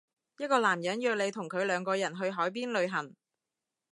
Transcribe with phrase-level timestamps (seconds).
[0.39, 3.13] 一個男人約你同佢兩個人去海邊旅行